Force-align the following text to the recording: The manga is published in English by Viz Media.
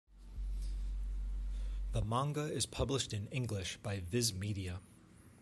The 1.91 2.01
manga 2.01 2.51
is 2.51 2.65
published 2.65 3.13
in 3.13 3.27
English 3.27 3.77
by 3.83 3.99
Viz 3.99 4.33
Media. 4.33 4.79